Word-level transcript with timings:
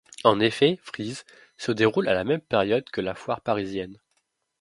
En 0.23 0.39
effet, 0.39 0.79
Frieze 0.81 1.25
se 1.57 1.71
déroule 1.71 2.09
à 2.09 2.15
la 2.15 2.23
même 2.23 2.41
période 2.41 2.89
que 2.89 3.01
la 3.01 3.13
foire 3.13 3.41
parisienne. 3.41 3.99